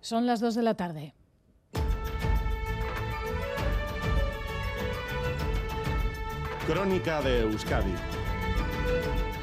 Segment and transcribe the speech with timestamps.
[0.00, 1.14] Son las 2 de la tarde.
[6.66, 7.94] Crónica de Euskadi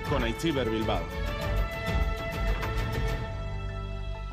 [0.10, 1.25] con Aichiber Bilbao.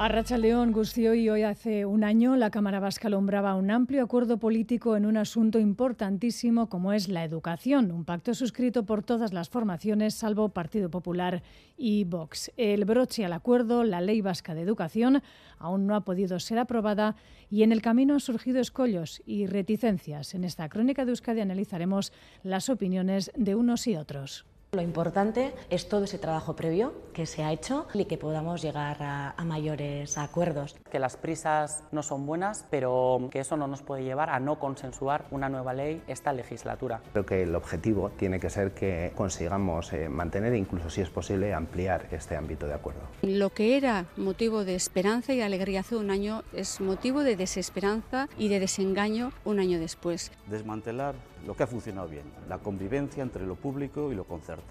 [0.05, 4.37] Arracha León Gustio y hoy hace un año la Cámara Vasca alumbraba un amplio acuerdo
[4.39, 9.49] político en un asunto importantísimo como es la educación, un pacto suscrito por todas las
[9.49, 11.45] formaciones salvo Partido Popular
[11.77, 12.51] y Vox.
[12.57, 15.23] El broche al acuerdo, la Ley Vasca de Educación,
[15.61, 17.15] aún no ha podido ser aprobada
[17.49, 20.35] y en el camino han surgido escollos y reticencias.
[20.35, 24.47] En esta crónica de Euskadi analizaremos las opiniones de unos y otros.
[24.75, 29.03] Lo importante es todo ese trabajo previo que se ha hecho y que podamos llegar
[29.03, 30.77] a, a, mayores acuerdos.
[30.91, 34.59] Que las prisas no son buenas, pero que eso no nos puede llevar a no
[34.59, 37.03] consensuar una nueva ley esta legislatura.
[37.13, 41.11] Creo que el objetivo tiene que ser que consigamos eh, mantener e incluso, si es
[41.11, 43.03] posible, ampliar este ámbito de acuerdo.
[43.21, 48.27] Lo que era motivo de esperanza y alegría hace un año es motivo de desesperanza
[48.39, 50.33] y de desengaño un año después.
[50.47, 51.15] Desmantelar
[51.47, 54.62] lo que ha funcionado bien, la convivencia entre lo público y lo concertado,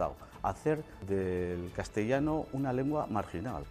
[0.44, 3.64] hacer del castellano una lengua marginal.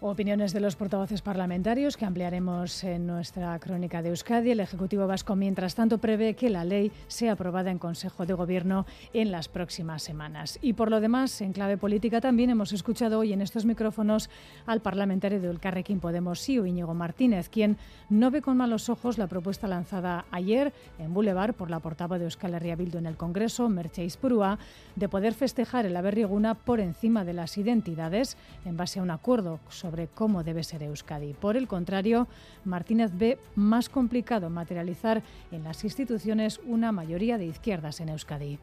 [0.00, 4.50] Opiniones de los portavoces parlamentarios que ampliaremos en nuestra crónica de Euskadi.
[4.50, 8.84] El Ejecutivo Vasco, mientras tanto, prevé que la ley sea aprobada en Consejo de Gobierno
[9.14, 10.58] en las próximas semanas.
[10.60, 14.28] Y por lo demás, en clave política también hemos escuchado hoy en estos micrófonos
[14.66, 17.78] al parlamentario de Elcarrequín Podemos, Sío Íñigo Martínez, quien
[18.10, 22.26] no ve con malos ojos la propuesta lanzada ayer en Boulevard por la portavoz de
[22.26, 24.58] Euskal Herria Bildu en el Congreso, Mercheis Purúa,
[24.94, 28.36] de poder festejar el Aberrieguna por encima de las identidades
[28.66, 31.34] en base a un acuerdo sobre cómo debe ser Euskadi.
[31.34, 32.28] Por el contrario,
[32.64, 38.58] Martínez ve más complicado materializar en las instituciones una mayoría de izquierdas en Euskadi.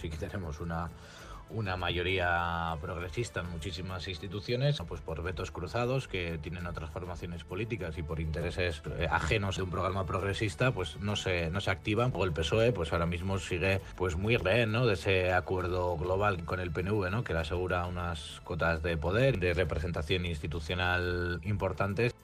[0.00, 0.90] Sí que tenemos una
[1.54, 7.96] una mayoría progresista en muchísimas instituciones, pues por vetos cruzados que tienen otras formaciones políticas
[7.98, 12.12] y por intereses eh, ajenos de un programa progresista, pues no se, no se activan.
[12.14, 14.86] O el PSOE, pues ahora mismo sigue pues muy rehén ¿no?
[14.86, 17.24] de ese acuerdo global con el PNV, ¿no?
[17.24, 22.14] que le asegura unas cotas de poder, de representación institucional importantes.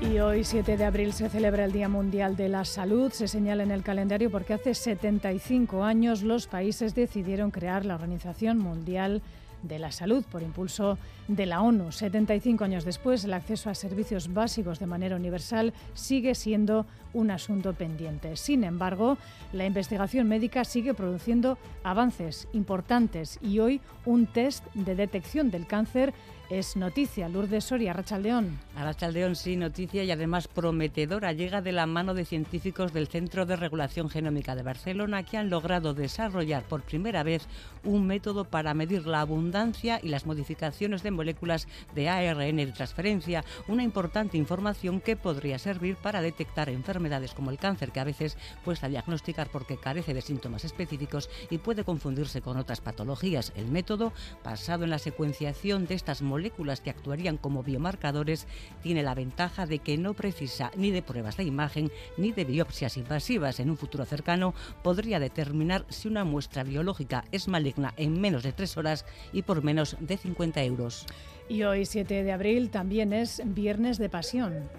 [0.00, 3.12] Y hoy, 7 de abril, se celebra el Día Mundial de la Salud.
[3.12, 8.56] Se señala en el calendario porque hace 75 años los países decidieron crear la Organización
[8.58, 9.20] Mundial
[9.62, 10.96] de la Salud por impulso
[11.28, 11.92] de la ONU.
[11.92, 17.74] 75 años después, el acceso a servicios básicos de manera universal sigue siendo un asunto
[17.74, 18.36] pendiente.
[18.36, 19.18] Sin embargo,
[19.52, 26.14] la investigación médica sigue produciendo avances importantes y hoy un test de detección del cáncer
[26.50, 27.28] es noticia.
[27.28, 28.58] Lourdes Soria, Arrachaldeón.
[28.74, 31.32] Arrachaldeón, sí, noticia y además prometedora.
[31.32, 35.48] Llega de la mano de científicos del Centro de Regulación Genómica de Barcelona que han
[35.48, 37.46] logrado desarrollar por primera vez
[37.84, 43.44] un método para medir la abundancia y las modificaciones de moléculas de ARN de transferencia.
[43.68, 48.36] Una importante información que podría servir para detectar enfermedades como el cáncer, que a veces
[48.64, 53.52] cuesta diagnosticar porque carece de síntomas específicos y puede confundirse con otras patologías.
[53.54, 54.12] El método,
[54.42, 58.46] basado en la secuenciación de estas moléculas, moléculas que actuarían como biomarcadores
[58.82, 62.96] tiene la ventaja de que no precisa ni de pruebas de imagen ni de biopsias
[62.96, 63.60] invasivas.
[63.60, 68.52] En un futuro cercano podría determinar si una muestra biológica es maligna en menos de
[68.52, 71.04] tres horas y por menos de 50 euros.
[71.50, 74.70] Y hoy, 7 de abril, también es Viernes de Pasión.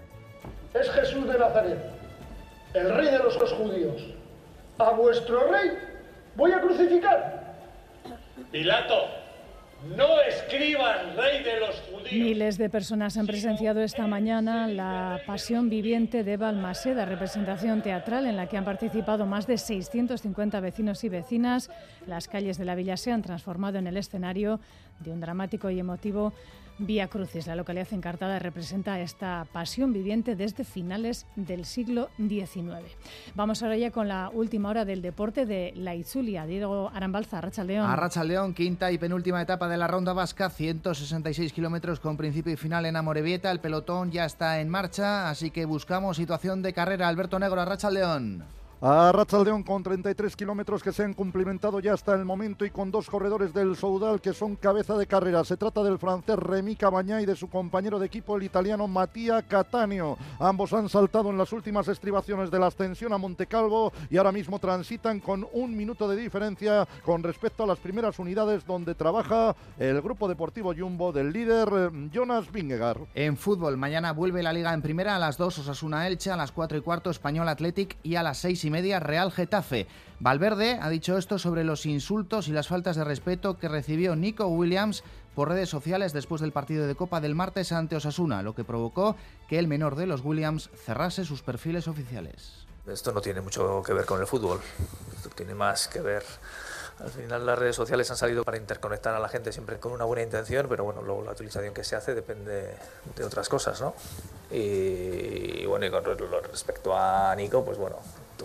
[0.73, 1.77] Es Jesús de Nazaret,
[2.73, 4.01] el rey de los judíos.
[4.79, 5.69] A vuestro rey
[6.35, 7.55] voy a crucificar.
[8.51, 8.95] Pilato,
[9.83, 12.11] no escriban rey de los judíos.
[12.11, 18.37] Miles de personas han presenciado esta mañana la Pasión Viviente de Balmaseda, representación teatral en
[18.37, 21.69] la que han participado más de 650 vecinos y vecinas.
[22.05, 24.59] Las calles de la villa se han transformado en el escenario
[24.99, 26.33] de un dramático y emotivo
[26.83, 32.97] Vía Crucis, la localidad encartada, representa esta pasión viviente desde finales del siglo XIX.
[33.35, 36.47] Vamos ahora ya con la última hora del deporte de la Itzulia.
[36.47, 37.87] Diego Arambalza, Arrachaldeón.
[37.87, 42.87] Arrachaldeón, quinta y penúltima etapa de la ronda vasca, 166 kilómetros con principio y final
[42.87, 43.51] en Amorebieta.
[43.51, 47.07] El pelotón ya está en marcha, así que buscamos situación de carrera.
[47.07, 48.60] Alberto Negro, Arrachaldeón.
[48.83, 52.89] A Ratzaldeón con 33 kilómetros que se han cumplimentado ya hasta el momento y con
[52.89, 55.43] dos corredores del Soudal que son cabeza de carrera.
[55.43, 59.43] Se trata del francés Remy Cabañá y de su compañero de equipo el italiano Matías
[59.43, 60.17] Cattaneo.
[60.39, 64.57] Ambos han saltado en las últimas estribaciones de la ascensión a Montecalvo y ahora mismo
[64.57, 70.01] transitan con un minuto de diferencia con respecto a las primeras unidades donde trabaja el
[70.01, 73.01] grupo deportivo Jumbo del líder eh, Jonas Vingegaard.
[73.13, 76.51] En fútbol, mañana vuelve la liga en primera a las 2 Osasuna Elche, a las
[76.51, 79.85] 4 y cuarto Español Athletic y a las 6 y media Real Getafe.
[80.19, 84.47] Valverde ha dicho esto sobre los insultos y las faltas de respeto que recibió Nico
[84.47, 85.03] Williams
[85.35, 89.15] por redes sociales después del partido de Copa del martes ante Osasuna, lo que provocó
[89.47, 92.65] que el menor de los Williams cerrase sus perfiles oficiales.
[92.87, 94.59] Esto no tiene mucho que ver con el fútbol,
[95.15, 96.23] esto tiene más que ver
[97.03, 100.05] al final las redes sociales han salido para interconectar a la gente siempre con una
[100.05, 102.75] buena intención, pero bueno, luego la utilización que se hace depende
[103.15, 103.95] de otras cosas, ¿no?
[104.51, 106.03] Y, bueno, y con
[106.43, 107.97] respecto a Nico, pues bueno,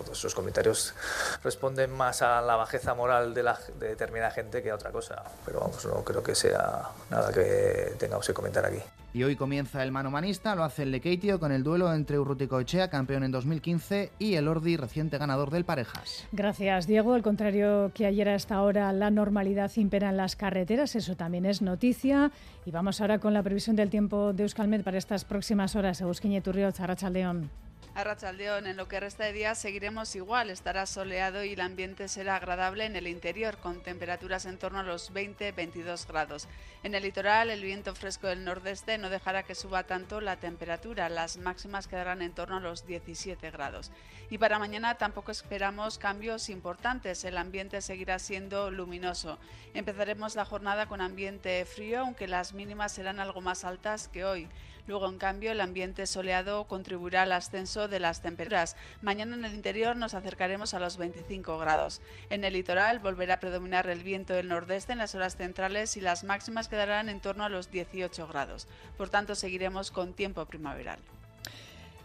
[0.03, 0.95] todos esos comentarios
[1.43, 5.23] responden más a la bajeza moral de, la, de determinada gente que a otra cosa.
[5.45, 8.81] Pero vamos, no creo que sea nada que tengamos que comentar aquí.
[9.17, 12.91] Y hoy comienza el mano manista, lo hace el Lekeitio con el duelo entre Urruticoechea,
[12.91, 16.27] campeón en 2015, y el Ordi, reciente ganador del Parejas.
[16.33, 17.15] Gracias, Diego.
[17.15, 21.47] Al contrario que ayer a esta hora, la normalidad impera en las carreteras, eso también
[21.47, 22.31] es noticia.
[22.67, 26.03] Y vamos ahora con la previsión del tiempo de Euskalmet para estas próximas horas.
[26.03, 26.75] Eusquiñe Turriol,
[27.11, 27.51] León.
[27.97, 32.09] A Rachaldeón, en lo que resta de día seguiremos igual, estará soleado y el ambiente
[32.09, 36.47] será agradable en el interior, con temperaturas en torno a los 20-22 grados.
[36.83, 41.09] En el litoral, el viento fresco del nordeste no dejará que suba tanto la temperatura,
[41.09, 43.91] las máximas quedarán en torno a los 17 grados.
[44.29, 49.39] Y para mañana tampoco esperamos cambios importantes, el ambiente seguirá siendo luminoso.
[49.73, 54.51] Empezaremos la jornada con ambiente frío, aunque las mínimas serán algo más altas que hoy.
[54.87, 58.77] Luego, en cambio, el ambiente soleado contribuirá al ascenso de las temperaturas.
[59.03, 62.01] Mañana en el interior nos acercaremos a los 25 grados.
[62.31, 66.01] En el litoral volverá a predominar el viento del nordeste en las horas centrales y
[66.01, 68.69] las máximas quedarán en torno a los 18 grados.
[68.97, 70.99] Por tanto, seguiremos con tiempo primaveral.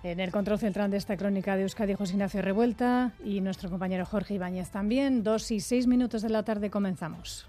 [0.04, 4.04] En el control central de esta crónica de Euskadi, José Ignacio Revuelta y nuestro compañero
[4.06, 5.24] Jorge Ibáñez también.
[5.24, 7.46] Dos y seis minutos de la tarde comenzamos.